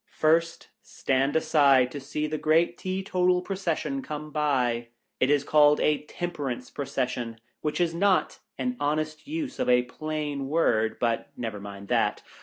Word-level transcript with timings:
First, 0.09 0.69
stand 0.81 1.35
aside 1.35 1.91
to 1.91 1.99
see 1.99 2.25
the 2.25 2.39
great 2.39 2.75
Tee 2.75 3.03
total 3.03 3.39
Procession 3.43 4.01
come 4.01 4.31
by. 4.31 4.87
It 5.19 5.29
is 5.29 5.43
called 5.43 5.79
a 5.79 5.99
Temperance 6.05 6.71
Procession— 6.71 7.39
which 7.61 7.79
is 7.79 7.93
not 7.93 8.39
an 8.57 8.77
honest 8.79 9.27
use 9.27 9.59
of 9.59 9.69
a 9.69 9.83
plain 9.83 10.47
word, 10.47 10.97
but 10.99 11.29
never 11.37 11.59
mind 11.59 11.87
that. 11.89 12.23